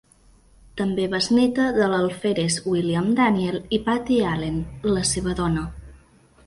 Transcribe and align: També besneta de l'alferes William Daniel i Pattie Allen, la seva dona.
També 0.79 1.03
besneta 1.11 1.67
de 1.75 1.89
l'alferes 1.91 2.57
William 2.71 3.13
Daniel 3.21 3.61
i 3.79 3.81
Pattie 3.91 4.27
Allen, 4.35 4.61
la 4.97 5.07
seva 5.15 5.37
dona. 5.45 5.71